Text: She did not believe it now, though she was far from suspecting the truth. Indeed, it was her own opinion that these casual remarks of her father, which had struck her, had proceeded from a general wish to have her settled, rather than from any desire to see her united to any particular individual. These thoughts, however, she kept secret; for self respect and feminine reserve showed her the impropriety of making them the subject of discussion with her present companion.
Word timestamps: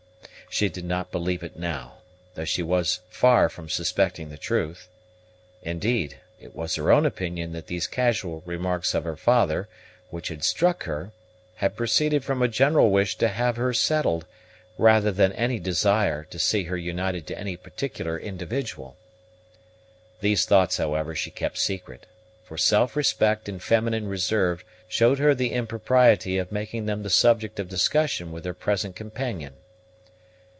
She 0.53 0.67
did 0.67 0.83
not 0.83 1.13
believe 1.13 1.43
it 1.43 1.55
now, 1.57 1.99
though 2.35 2.43
she 2.43 2.61
was 2.61 2.99
far 3.09 3.47
from 3.47 3.69
suspecting 3.69 4.27
the 4.27 4.37
truth. 4.37 4.89
Indeed, 5.61 6.19
it 6.41 6.53
was 6.53 6.75
her 6.75 6.91
own 6.91 7.05
opinion 7.05 7.53
that 7.53 7.67
these 7.67 7.87
casual 7.87 8.43
remarks 8.45 8.93
of 8.93 9.05
her 9.05 9.15
father, 9.15 9.69
which 10.09 10.27
had 10.27 10.43
struck 10.43 10.83
her, 10.83 11.13
had 11.55 11.77
proceeded 11.77 12.25
from 12.25 12.41
a 12.41 12.49
general 12.49 12.89
wish 12.89 13.15
to 13.19 13.29
have 13.29 13.55
her 13.55 13.73
settled, 13.73 14.25
rather 14.77 15.09
than 15.09 15.31
from 15.31 15.39
any 15.41 15.57
desire 15.57 16.25
to 16.25 16.37
see 16.37 16.65
her 16.65 16.75
united 16.75 17.25
to 17.27 17.39
any 17.39 17.55
particular 17.55 18.19
individual. 18.19 18.97
These 20.19 20.43
thoughts, 20.43 20.75
however, 20.75 21.15
she 21.15 21.31
kept 21.31 21.59
secret; 21.59 22.07
for 22.43 22.57
self 22.57 22.97
respect 22.97 23.47
and 23.47 23.63
feminine 23.63 24.09
reserve 24.09 24.65
showed 24.89 25.17
her 25.19 25.33
the 25.33 25.53
impropriety 25.53 26.37
of 26.37 26.51
making 26.51 26.87
them 26.87 27.03
the 27.03 27.09
subject 27.09 27.57
of 27.57 27.69
discussion 27.69 28.33
with 28.33 28.43
her 28.43 28.53
present 28.53 28.97
companion. 28.97 29.53